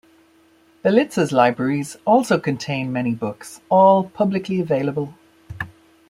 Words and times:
Belitsa's 0.83 1.31
libraries 1.31 1.95
also 2.05 2.39
contain 2.39 2.91
many 2.91 3.13
books, 3.13 3.61
all 3.69 4.05
publicly 4.09 4.59
available. 4.59 5.13